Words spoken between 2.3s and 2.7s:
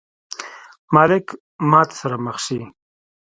شي.